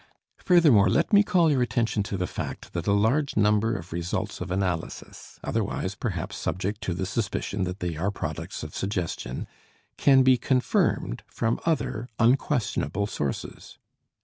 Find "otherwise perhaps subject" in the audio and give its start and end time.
5.43-6.81